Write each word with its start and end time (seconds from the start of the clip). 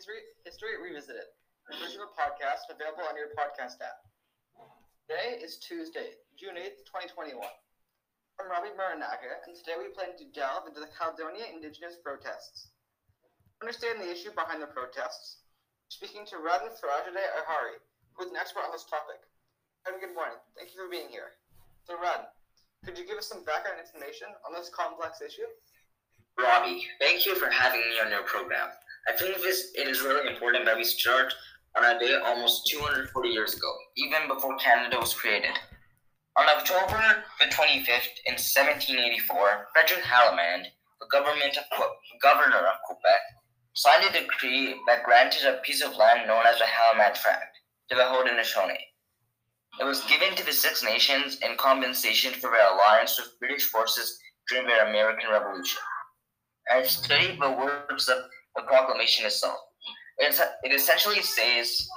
History, 0.00 0.24
History 0.48 0.80
Revisited, 0.80 1.28
original 1.68 2.08
podcast 2.16 2.72
available 2.72 3.04
on 3.04 3.20
your 3.20 3.36
podcast 3.36 3.84
app. 3.84 4.00
Today 5.04 5.36
is 5.36 5.60
Tuesday, 5.60 6.16
June 6.40 6.56
8th, 6.56 6.88
2021. 6.88 7.36
I'm 7.36 8.48
Robbie 8.48 8.72
Marinaga, 8.80 9.44
and 9.44 9.52
today 9.52 9.76
we 9.76 9.92
plan 9.92 10.16
to 10.16 10.24
delve 10.32 10.64
into 10.64 10.80
the 10.80 10.88
Caledonia 10.88 11.52
Indigenous 11.52 12.00
protests. 12.00 12.72
Understand 13.60 14.00
the 14.00 14.08
issue 14.08 14.32
behind 14.32 14.64
the 14.64 14.72
protests, 14.72 15.44
speaking 15.92 16.24
to 16.32 16.40
Radhan 16.40 16.72
Farajade 16.80 17.20
Ahari, 17.44 17.76
who 18.16 18.24
is 18.24 18.32
an 18.32 18.40
expert 18.40 18.64
on 18.64 18.72
this 18.72 18.88
topic. 18.88 19.20
Radhan, 19.84 20.00
good 20.00 20.16
morning. 20.16 20.40
Thank 20.56 20.72
you 20.72 20.80
for 20.80 20.88
being 20.88 21.12
here. 21.12 21.36
So, 21.84 22.00
Radhan, 22.00 22.24
could 22.88 22.96
you 22.96 23.04
give 23.04 23.20
us 23.20 23.28
some 23.28 23.44
background 23.44 23.76
information 23.76 24.32
on 24.48 24.56
this 24.56 24.72
complex 24.72 25.20
issue? 25.20 25.44
Robbie, 26.40 26.88
thank 26.96 27.28
you 27.28 27.36
for 27.36 27.52
having 27.52 27.84
me 27.92 28.00
on 28.00 28.08
your 28.08 28.24
program. 28.24 28.72
I 29.10 29.16
think 29.16 29.42
this, 29.42 29.72
it 29.74 29.88
is 29.88 30.02
really 30.02 30.30
important 30.30 30.64
that 30.66 30.76
we 30.76 30.84
start 30.84 31.34
on 31.76 31.84
a 31.84 31.98
day 31.98 32.14
almost 32.24 32.68
240 32.68 33.28
years 33.28 33.54
ago, 33.54 33.72
even 33.96 34.28
before 34.28 34.56
Canada 34.58 34.98
was 35.00 35.14
created. 35.14 35.50
On 36.38 36.46
October 36.46 37.24
the 37.40 37.46
25th 37.46 38.22
in 38.30 38.38
1784, 38.38 39.66
Frederick 39.72 40.04
Haldimand, 40.04 40.66
the 41.00 41.08
government 41.10 41.58
of 41.58 41.82
governor 42.22 42.62
of 42.68 42.76
Quebec, 42.86 43.20
signed 43.74 44.04
a 44.04 44.20
decree 44.20 44.76
that 44.86 45.02
granted 45.02 45.42
a 45.44 45.60
piece 45.62 45.82
of 45.82 45.96
land 45.96 46.28
known 46.28 46.46
as 46.46 46.58
the 46.58 46.64
Haldimand 46.70 47.14
Tract 47.14 47.58
to 47.90 47.96
the 47.96 48.02
Haudenosaunee. 48.02 48.78
It 49.80 49.84
was 49.84 50.04
given 50.04 50.36
to 50.36 50.46
the 50.46 50.52
Six 50.52 50.84
Nations 50.84 51.40
in 51.42 51.56
compensation 51.56 52.32
for 52.34 52.52
their 52.52 52.72
alliance 52.72 53.18
with 53.18 53.40
British 53.40 53.64
forces 53.64 54.20
during 54.48 54.68
the 54.68 54.88
American 54.88 55.30
Revolution. 55.30 55.80
I 56.70 56.84
studied 56.84 57.40
the 57.40 57.50
words 57.50 58.08
of 58.08 58.18
the 58.56 58.62
proclamation 58.62 59.26
itself. 59.26 59.58
It's, 60.18 60.40
it 60.62 60.72
essentially 60.72 61.22
says 61.22 61.88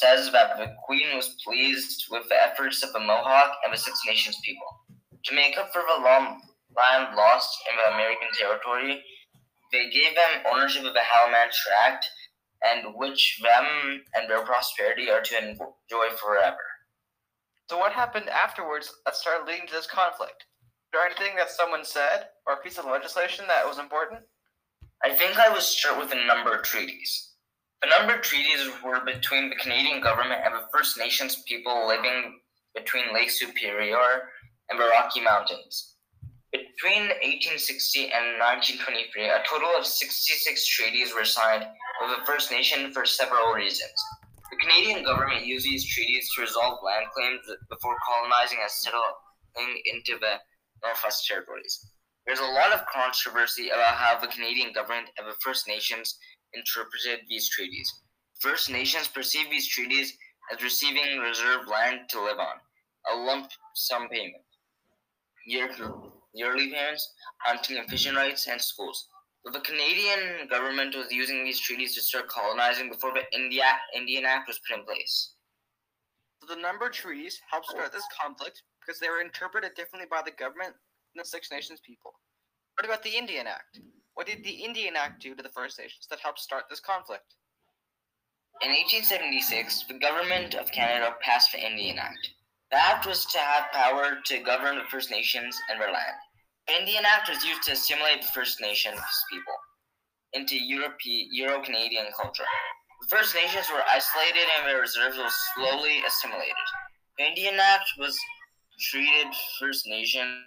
says 0.00 0.32
that 0.32 0.56
the 0.56 0.74
Queen 0.86 1.14
was 1.14 1.36
pleased 1.44 2.06
with 2.10 2.28
the 2.28 2.42
efforts 2.42 2.82
of 2.82 2.92
the 2.92 3.00
Mohawk 3.00 3.52
and 3.64 3.72
the 3.72 3.78
Six 3.78 4.00
Nations 4.06 4.38
people 4.44 4.66
to 5.24 5.34
make 5.34 5.56
up 5.58 5.72
for 5.72 5.82
the 5.82 6.02
long 6.02 6.40
land 6.76 7.16
lost 7.16 7.56
in 7.70 7.76
the 7.76 7.94
American 7.94 8.28
territory. 8.38 9.02
They 9.72 9.90
gave 9.90 10.14
them 10.14 10.44
ownership 10.52 10.84
of 10.84 10.94
the 10.94 11.00
Haldimand 11.00 11.52
Tract, 11.52 12.06
and 12.64 12.94
which 12.94 13.40
them 13.42 14.02
and 14.14 14.28
their 14.28 14.44
prosperity 14.44 15.10
are 15.10 15.20
to 15.20 15.38
enjoy 15.38 16.16
forever. 16.16 16.64
So, 17.68 17.78
what 17.78 17.92
happened 17.92 18.28
afterwards 18.28 18.92
that 19.04 19.16
started 19.16 19.46
leading 19.46 19.66
to 19.66 19.72
this 19.72 19.86
conflict? 19.86 20.44
Is 20.44 20.90
there 20.92 21.06
anything 21.06 21.36
that 21.36 21.50
someone 21.50 21.84
said 21.84 22.28
or 22.46 22.54
a 22.54 22.62
piece 22.62 22.78
of 22.78 22.84
legislation 22.84 23.46
that 23.48 23.66
was 23.66 23.78
important? 23.78 24.20
I 25.04 25.12
think 25.12 25.38
I 25.38 25.50
was 25.50 25.66
start 25.66 25.98
with 25.98 26.12
a 26.12 26.26
number 26.26 26.56
of 26.56 26.62
treaties. 26.62 27.32
The 27.82 27.90
number 27.90 28.14
of 28.14 28.22
treaties 28.22 28.70
were 28.82 29.04
between 29.04 29.50
the 29.50 29.56
Canadian 29.56 30.00
government 30.00 30.40
and 30.42 30.54
the 30.54 30.66
First 30.72 30.96
Nations 30.96 31.42
people 31.46 31.86
living 31.86 32.40
between 32.74 33.12
Lake 33.12 33.28
Superior 33.28 34.32
and 34.70 34.80
the 34.80 34.88
Rocky 34.88 35.20
Mountains. 35.20 35.96
Between 36.52 37.12
1860 37.20 38.16
and 38.16 38.40
1923, 38.80 39.28
a 39.28 39.44
total 39.44 39.68
of 39.76 39.84
66 39.84 40.66
treaties 40.68 41.12
were 41.12 41.26
signed 41.26 41.66
with 42.00 42.16
the 42.16 42.24
First 42.24 42.50
Nation 42.50 42.90
for 42.90 43.04
several 43.04 43.52
reasons. 43.52 43.92
The 44.50 44.56
Canadian 44.56 45.04
government 45.04 45.44
used 45.44 45.66
these 45.66 45.84
treaties 45.84 46.26
to 46.32 46.40
resolve 46.40 46.78
land 46.82 47.12
claims 47.14 47.44
before 47.68 47.96
colonizing 48.08 48.60
and 48.62 48.70
settling 48.70 49.82
into 49.84 50.16
the 50.18 50.40
Northwest 50.82 51.26
Territories. 51.28 51.92
There's 52.26 52.40
a 52.40 52.42
lot 52.42 52.72
of 52.72 52.86
controversy 52.86 53.68
about 53.68 53.94
how 53.94 54.18
the 54.18 54.28
Canadian 54.28 54.72
government 54.72 55.10
and 55.18 55.28
the 55.28 55.36
First 55.40 55.68
Nations 55.68 56.18
interpreted 56.54 57.26
these 57.28 57.50
treaties. 57.50 57.92
First 58.40 58.70
Nations 58.70 59.08
perceived 59.08 59.50
these 59.50 59.68
treaties 59.68 60.16
as 60.52 60.62
receiving 60.62 61.18
reserved 61.18 61.68
land 61.68 62.00
to 62.10 62.22
live 62.22 62.38
on, 62.38 62.56
a 63.12 63.16
lump 63.16 63.50
sum 63.74 64.08
payment, 64.08 64.42
year, 65.46 65.68
yearly 66.32 66.70
payments, 66.70 67.12
hunting 67.40 67.76
and 67.76 67.88
fishing 67.90 68.14
rights, 68.14 68.46
and 68.48 68.60
schools. 68.60 69.08
But 69.44 69.52
the 69.52 69.60
Canadian 69.60 70.48
government 70.48 70.96
was 70.96 71.12
using 71.12 71.44
these 71.44 71.60
treaties 71.60 71.94
to 71.94 72.00
start 72.00 72.28
colonizing 72.28 72.88
before 72.88 73.12
the 73.12 73.24
India, 73.38 73.64
Indian 73.94 74.24
Act 74.24 74.48
was 74.48 74.60
put 74.66 74.78
in 74.78 74.86
place. 74.86 75.34
So 76.40 76.54
the 76.54 76.60
number 76.60 76.86
of 76.86 76.92
treaties 76.92 77.38
helped 77.50 77.68
start 77.68 77.92
this 77.92 78.08
conflict 78.18 78.62
because 78.80 78.98
they 78.98 79.10
were 79.10 79.20
interpreted 79.20 79.74
differently 79.76 80.08
by 80.10 80.22
the 80.24 80.32
government 80.32 80.74
the 81.16 81.24
Six 81.24 81.50
Nations 81.50 81.80
people. 81.84 82.12
What 82.76 82.86
about 82.86 83.02
the 83.02 83.16
Indian 83.16 83.46
Act? 83.46 83.80
What 84.14 84.26
did 84.26 84.44
the 84.44 84.50
Indian 84.50 84.94
Act 84.96 85.22
do 85.22 85.34
to 85.34 85.42
the 85.42 85.48
First 85.48 85.78
Nations 85.78 86.06
that 86.10 86.20
helped 86.20 86.38
start 86.38 86.64
this 86.68 86.80
conflict? 86.80 87.34
In 88.62 88.70
1876, 88.70 89.84
the 89.88 89.98
Government 89.98 90.54
of 90.54 90.70
Canada 90.70 91.14
passed 91.20 91.52
the 91.52 91.64
Indian 91.64 91.98
Act. 91.98 92.30
The 92.70 92.80
act 92.80 93.06
was 93.06 93.26
to 93.26 93.38
have 93.38 93.72
power 93.72 94.18
to 94.24 94.38
govern 94.40 94.76
the 94.76 94.90
First 94.90 95.10
Nations 95.10 95.56
and 95.70 95.80
their 95.80 95.92
land. 95.92 96.16
The 96.66 96.74
Indian 96.74 97.04
Act 97.06 97.28
was 97.28 97.44
used 97.44 97.62
to 97.64 97.72
assimilate 97.72 98.22
the 98.22 98.28
First 98.28 98.60
Nations 98.60 99.00
people 99.30 99.54
into 100.32 100.56
Euro 100.56 101.62
Canadian 101.62 102.06
culture. 102.20 102.44
The 103.02 103.16
First 103.16 103.34
Nations 103.34 103.66
were 103.70 103.82
isolated 103.88 104.46
and 104.58 104.66
their 104.66 104.80
reserves 104.80 105.18
were 105.18 105.30
slowly 105.54 106.02
assimilated. 106.06 106.54
The 107.18 107.26
Indian 107.26 107.60
Act 107.60 107.86
was 107.98 108.18
treated 108.80 109.28
First 109.60 109.86
Nations 109.86 110.46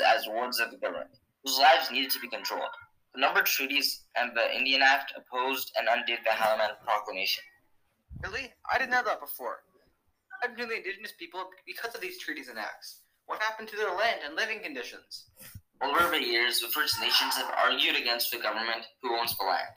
as 0.00 0.26
wards 0.26 0.60
of 0.60 0.70
the 0.70 0.78
government, 0.78 1.10
whose 1.44 1.58
lives 1.58 1.90
needed 1.90 2.10
to 2.12 2.20
be 2.20 2.28
controlled. 2.28 2.70
The 3.14 3.20
number 3.20 3.40
of 3.40 3.46
treaties 3.46 4.04
and 4.16 4.30
the 4.34 4.56
Indian 4.56 4.80
Act 4.80 5.12
opposed 5.16 5.70
and 5.78 5.88
undid 5.88 6.20
the 6.24 6.30
Haldimand 6.30 6.80
Proclamation. 6.84 7.44
Really? 8.22 8.52
I 8.72 8.78
didn't 8.78 8.92
know 8.92 9.02
that 9.04 9.20
before. 9.20 9.64
Happened 10.40 10.58
to 10.60 10.66
the 10.66 10.76
indigenous 10.76 11.12
people 11.18 11.44
because 11.66 11.94
of 11.94 12.00
these 12.00 12.18
treaties 12.18 12.48
and 12.48 12.58
acts? 12.58 13.00
What 13.26 13.42
happened 13.42 13.68
to 13.68 13.76
their 13.76 13.90
land 13.90 14.20
and 14.24 14.34
living 14.34 14.60
conditions? 14.60 15.26
Over 15.82 16.10
the 16.10 16.22
years, 16.22 16.60
the 16.60 16.68
First 16.68 17.00
Nations 17.00 17.36
have 17.36 17.52
argued 17.64 17.96
against 17.96 18.30
the 18.30 18.38
government 18.38 18.86
who 19.02 19.16
owns 19.16 19.36
the 19.36 19.44
land. 19.44 19.68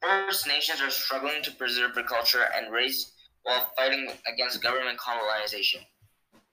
First 0.00 0.46
Nations 0.46 0.80
are 0.80 0.90
struggling 0.90 1.42
to 1.42 1.50
preserve 1.52 1.94
their 1.94 2.04
culture 2.04 2.44
and 2.56 2.72
race 2.72 3.12
while 3.42 3.72
fighting 3.76 4.08
against 4.32 4.62
government 4.62 4.98
colonization. 4.98 5.80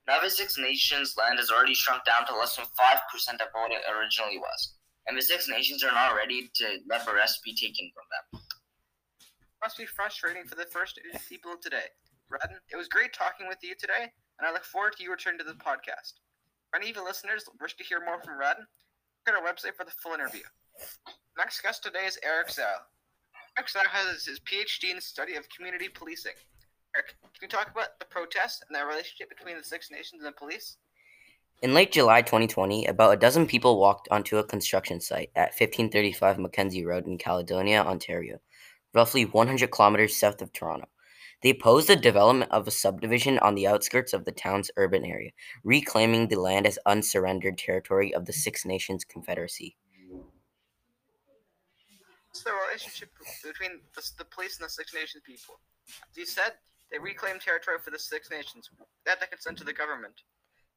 The 0.07 0.29
Six 0.29 0.57
Nations 0.57 1.15
land 1.17 1.39
has 1.39 1.51
already 1.51 1.73
shrunk 1.73 2.03
down 2.05 2.25
to 2.27 2.35
less 2.35 2.55
than 2.55 2.65
5% 2.65 3.41
of 3.41 3.47
what 3.53 3.71
it 3.71 3.81
originally 3.89 4.37
was, 4.37 4.75
and 5.07 5.17
the 5.17 5.21
Six 5.21 5.49
Nations 5.49 5.83
are 5.83 5.91
not 5.91 6.15
ready 6.15 6.49
to 6.55 6.77
let 6.87 7.05
the 7.05 7.13
rest 7.13 7.43
be 7.43 7.55
taken 7.55 7.91
from 7.93 8.05
them. 8.09 8.41
It 9.19 9.61
must 9.63 9.77
be 9.77 9.85
frustrating 9.85 10.45
for 10.45 10.55
the 10.55 10.65
First 10.65 10.99
people 11.27 11.55
today. 11.61 11.89
Radhan, 12.31 12.57
it 12.71 12.75
was 12.75 12.87
great 12.87 13.13
talking 13.13 13.47
with 13.47 13.59
you 13.61 13.75
today, 13.79 14.09
and 14.39 14.47
I 14.47 14.51
look 14.51 14.63
forward 14.63 14.93
to 14.97 15.03
you 15.03 15.11
returning 15.11 15.39
to 15.39 15.45
the 15.45 15.53
podcast. 15.53 16.21
For 16.69 16.79
any 16.79 16.89
of 16.89 16.95
the 16.95 17.03
listeners 17.03 17.45
wish 17.61 17.75
to 17.77 17.83
hear 17.83 18.03
more 18.03 18.21
from 18.21 18.39
Radhan, 18.39 18.65
look 18.65 19.27
at 19.27 19.35
our 19.35 19.45
website 19.45 19.75
for 19.75 19.85
the 19.85 19.91
full 20.01 20.13
interview. 20.13 20.45
Next 21.37 21.61
guest 21.61 21.83
today 21.83 22.05
is 22.05 22.17
Eric 22.23 22.49
Zhao. 22.49 22.85
Eric 23.57 23.69
Zhao 23.69 23.85
has 23.85 24.25
his 24.25 24.39
PhD 24.39 24.89
in 24.89 24.97
the 24.97 25.01
study 25.01 25.35
of 25.35 25.49
community 25.49 25.89
policing. 25.89 26.37
Eric, 26.95 27.15
can 27.21 27.29
you 27.41 27.47
talk 27.49 27.69
about 27.69 27.99
the 27.99 28.05
protests 28.05 28.63
and 28.65 28.75
the 28.75 28.85
relationship 28.85 29.27
between 29.27 29.57
the 29.57 29.63
Six 29.63 29.91
Nations 29.91 30.23
and 30.23 30.33
the 30.33 30.37
police? 30.37 30.77
In 31.61 31.73
late 31.73 31.91
July 31.91 32.21
2020, 32.21 32.85
about 32.85 33.13
a 33.13 33.17
dozen 33.17 33.45
people 33.45 33.79
walked 33.79 34.07
onto 34.11 34.37
a 34.37 34.43
construction 34.45 35.01
site 35.01 35.29
at 35.35 35.49
1535 35.49 36.37
McKenzie 36.37 36.85
Road 36.85 37.05
in 37.05 37.17
Caledonia, 37.17 37.81
Ontario, 37.81 38.39
roughly 38.93 39.25
100 39.25 39.71
kilometers 39.71 40.15
south 40.15 40.41
of 40.41 40.53
Toronto. 40.53 40.87
They 41.43 41.49
opposed 41.49 41.89
the 41.89 41.97
development 41.97 42.51
of 42.51 42.65
a 42.65 42.71
subdivision 42.71 43.39
on 43.39 43.55
the 43.55 43.67
outskirts 43.67 44.13
of 44.13 44.23
the 44.23 44.31
town's 44.31 44.71
urban 44.77 45.03
area, 45.03 45.31
reclaiming 45.65 46.29
the 46.29 46.39
land 46.39 46.65
as 46.65 46.79
unsurrendered 46.85 47.57
territory 47.57 48.13
of 48.13 48.25
the 48.25 48.33
Six 48.33 48.65
Nations 48.65 49.03
Confederacy. 49.03 49.75
What's 52.29 52.43
the 52.43 52.51
relationship 52.67 53.09
between 53.43 53.81
the, 53.95 54.11
the 54.17 54.25
police 54.25 54.59
and 54.59 54.65
the 54.65 54.71
Six 54.71 54.93
Nations 54.93 55.23
people? 55.25 55.59
As 55.87 56.17
you 56.17 56.25
said, 56.25 56.53
they 56.91 56.99
reclaimed 56.99 57.41
territory 57.41 57.77
for 57.83 57.91
the 57.91 57.99
Six 57.99 58.29
Nations. 58.29 58.69
That 59.05 59.19
they 59.19 59.27
consent 59.27 59.57
to 59.59 59.63
the 59.63 59.73
government. 59.73 60.21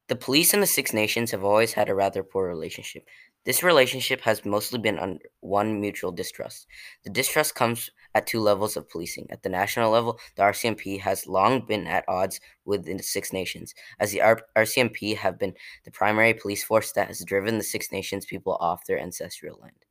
The 0.08 0.16
police 0.16 0.54
and 0.54 0.62
the 0.62 0.66
Six 0.66 0.94
Nations 0.94 1.30
have 1.32 1.44
always 1.44 1.74
had 1.74 1.90
a 1.90 1.94
rather 1.94 2.22
poor 2.22 2.48
relationship. 2.48 3.06
This 3.44 3.62
relationship 3.62 4.22
has 4.22 4.44
mostly 4.44 4.78
been 4.78 4.98
under 4.98 5.24
one 5.40 5.80
mutual 5.80 6.12
distrust. 6.12 6.66
The 7.04 7.10
distrust 7.10 7.54
comes 7.54 7.90
at 8.14 8.26
two 8.26 8.40
levels 8.40 8.76
of 8.76 8.88
policing. 8.88 9.26
At 9.30 9.42
the 9.42 9.48
national 9.48 9.90
level, 9.90 10.18
the 10.34 10.42
RCMP 10.42 11.00
has 11.00 11.26
long 11.26 11.66
been 11.66 11.86
at 11.86 12.08
odds 12.08 12.40
with 12.64 12.84
the 12.84 12.98
Six 13.02 13.32
Nations, 13.32 13.74
as 14.00 14.10
the 14.10 14.22
R- 14.22 14.42
RCMP 14.56 15.16
have 15.16 15.38
been 15.38 15.54
the 15.84 15.90
primary 15.90 16.34
police 16.34 16.64
force 16.64 16.92
that 16.92 17.08
has 17.08 17.24
driven 17.24 17.58
the 17.58 17.64
Six 17.64 17.92
Nations 17.92 18.24
people 18.24 18.56
off 18.60 18.86
their 18.86 18.98
ancestral 18.98 19.58
land. 19.60 19.84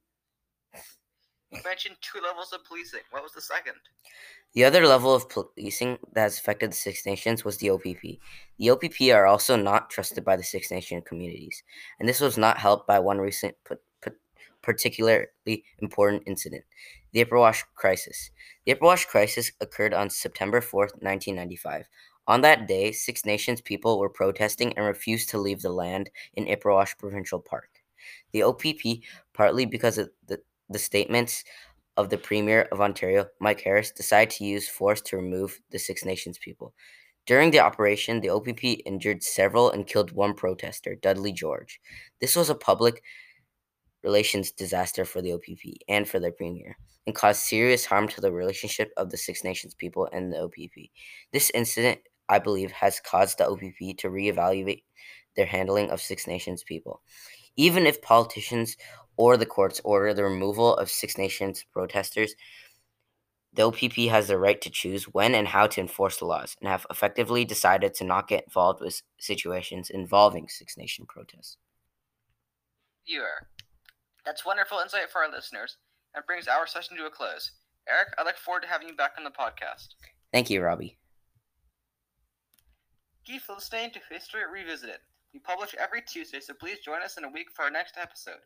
You 1.52 1.62
mentioned 1.64 1.96
two 2.02 2.20
levels 2.22 2.52
of 2.52 2.66
policing. 2.66 3.02
What 3.12 3.24
was 3.24 3.32
the 3.32 3.42
second? 3.42 3.76
The 4.54 4.66
other 4.66 4.86
level 4.86 5.14
of 5.14 5.30
policing 5.30 5.98
that 6.14 6.22
has 6.22 6.40
affected 6.40 6.72
the 6.72 6.76
Six 6.76 7.06
Nations 7.06 7.46
was 7.46 7.58
the 7.58 7.70
OPP. 7.70 8.20
The 8.58 8.70
OPP 8.70 9.02
are 9.14 9.26
also 9.26 9.56
not 9.56 9.90
trusted 9.90 10.26
by 10.26 10.36
the 10.36 10.44
Six 10.44 10.72
Nation 10.72 11.02
communities, 11.02 11.64
and 12.00 12.10
this 12.10 12.20
was 12.20 12.38
not 12.38 12.58
helped 12.58 12.88
by 12.88 13.00
one 13.00 13.20
recent 13.20 13.56
particularly 14.62 15.64
important 15.80 16.24
incident. 16.26 16.66
The 17.14 17.24
Ipperwash 17.24 17.64
Crisis. 17.76 18.32
The 18.66 18.76
Ipperwash 18.76 19.08
Crisis 19.08 19.52
occurred 19.62 19.94
on 19.94 20.10
September 20.10 20.60
4th, 20.60 21.00
1995. 21.02 21.86
On 22.28 22.42
that 22.42 22.68
day, 22.68 22.92
Six 22.92 23.26
Nations 23.26 23.62
people 23.62 23.98
were 23.98 24.10
protesting 24.10 24.78
and 24.78 24.86
refused 24.86 25.30
to 25.30 25.38
leave 25.38 25.62
the 25.62 25.70
land 25.70 26.10
in 26.34 26.46
Ipperwash 26.46 26.98
Provincial 26.98 27.40
Park. 27.40 27.70
The 28.34 28.44
OPP, 28.44 29.04
partly 29.34 29.66
because 29.66 29.98
of 29.98 30.10
the, 30.28 30.42
the 30.69 30.80
statements 30.80 31.44
of 31.96 32.10
the 32.10 32.18
Premier 32.18 32.68
of 32.72 32.80
Ontario, 32.80 33.28
Mike 33.40 33.62
Harris, 33.62 33.92
decided 33.92 34.30
to 34.31 34.46
use 34.46 34.68
force 34.69 35.02
to 35.02 35.18
remove 35.18 35.60
the 35.72 35.80
Six 35.80 36.06
Nations 36.06 36.38
people. 36.38 36.74
During 37.25 37.52
the 37.52 37.60
operation, 37.60 38.22
the 38.22 38.30
OPP 38.30 38.64
injured 38.86 39.22
several 39.22 39.72
and 39.72 39.86
killed 39.86 40.14
one 40.14 40.34
protester, 40.34 40.96
Dudley 40.96 41.34
George. 41.34 41.81
This 42.22 42.36
was 42.36 42.50
a 42.50 42.56
public 42.56 43.04
relations 44.04 44.52
disaster 44.52 45.04
for 45.04 45.22
the 45.22 45.34
OPP 45.34 45.81
and 45.90 46.08
for 46.08 46.19
their 46.19 46.31
premier, 46.31 46.78
and 47.06 47.16
caused 47.16 47.42
serious 47.42 47.86
harm 47.86 48.08
to 48.08 48.22
the 48.22 48.31
relationship 48.31 48.92
of 48.96 49.10
the 49.10 49.18
Six 49.18 49.44
Nations 49.44 49.74
people 49.74 50.08
and 50.14 50.31
the 50.31 50.40
OPP. 50.40 50.90
This 51.34 51.52
incident, 51.54 52.00
I 52.30 52.40
believe, 52.40 52.72
has 52.72 53.02
caused 53.02 53.40
the 53.40 53.48
OPP 53.50 53.98
to 53.98 54.10
reevaluate 54.10 54.84
their 55.36 55.46
handling 55.46 55.90
of 55.90 56.00
Six 56.00 56.28
Nations 56.28 56.64
people. 56.64 57.02
Even 57.58 57.86
if 57.86 58.02
politicians 58.02 58.78
or 59.18 59.36
the 59.36 59.46
courts 59.46 59.81
order 59.84 60.14
the 60.14 60.24
removal 60.24 60.75
of 60.75 60.90
Six 60.90 61.18
Nations 61.18 61.66
protesters, 61.74 62.34
the 63.54 63.64
OPP 63.64 64.10
has 64.10 64.28
the 64.28 64.38
right 64.38 64.62
to 64.62 64.69
choose 64.69 65.06
when 65.06 65.34
and 65.34 65.48
how 65.48 65.66
to 65.68 65.81
enforce 65.81 66.18
the 66.18 66.25
laws 66.25 66.56
and 66.62 66.69
have 66.69 66.86
effectively 66.92 67.44
decided 67.44 67.94
to 67.96 68.04
not 68.04 68.28
get 68.28 68.44
involved 68.46 68.81
with 68.81 69.02
situations 69.18 69.90
involving 69.90 70.48
Six 70.48 70.78
Nation 70.78 71.06
protests. 71.08 71.58
Viewer, 73.08 73.48
that's 74.25 74.46
wonderful 74.46 74.80
insight 74.80 75.10
for 75.12 75.24
our 75.24 75.31
listeners 75.31 75.78
and 76.14 76.25
brings 76.25 76.48
our 76.48 76.68
session 76.68 76.98
to 76.98 77.06
a 77.06 77.10
close. 77.10 77.52
Eric, 77.90 78.10
I 78.18 78.24
look 78.24 78.38
forward 78.38 78.62
to 78.62 78.68
having 78.68 78.90
you 78.90 78.96
back 78.96 79.14
on 79.18 79.24
the 79.24 79.31
podcast. 79.31 79.96
Thank 80.34 80.50
you, 80.50 80.62
Robbie. 80.62 80.98
Keep 83.25 83.42
listening 83.50 83.92
to 83.92 84.00
History 84.10 84.42
Revisited. 84.52 85.00
We 85.34 85.40
publish 85.40 85.75
every 85.80 86.02
Tuesday, 86.02 86.40
so 86.40 86.54
please 86.54 86.80
join 86.80 87.02
us 87.02 87.18
in 87.18 87.24
a 87.24 87.30
week 87.30 87.48
for 87.56 87.64
our 87.64 87.72
next 87.72 87.96
episode. 88.00 88.40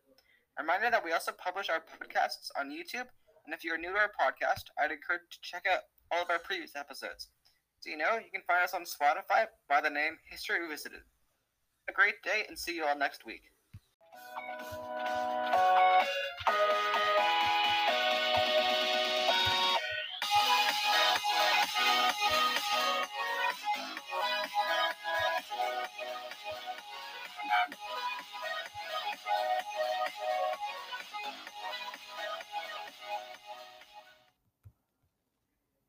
Reminder 0.59 0.92
that 0.92 1.03
we 1.03 1.13
also 1.13 1.31
publish 1.31 1.69
our 1.69 1.80
podcasts 1.80 2.50
on 2.59 2.69
YouTube, 2.69 3.07
and 3.45 3.53
if 3.53 3.63
you're 3.63 3.77
new 3.77 3.94
to 3.94 3.98
our 3.98 4.12
podcast, 4.12 4.65
I'd 4.77 4.92
encourage 4.92 5.21
you 5.21 5.31
to 5.31 5.42
check 5.42 5.65
out 5.71 5.81
all 6.12 6.21
of 6.21 6.30
our 6.30 6.39
previous 6.39 6.75
episodes. 6.75 7.30
So 7.80 7.89
you 7.89 7.98
know, 7.98 8.15
you 8.15 8.30
can 8.31 8.44
find 8.45 8.63
us 8.63 8.74
on 8.74 8.83
Spotify 8.83 9.48
by 9.68 9.81
the 9.81 9.89
name 9.89 10.18
History 10.30 10.62
Revisited. 10.62 11.01
A 11.89 11.94
great 11.94 12.21
day, 12.24 12.45
and 12.48 12.57
see 12.57 12.75
you 12.75 12.86
all 12.86 12.98
next 12.98 13.25
week. 13.25 13.44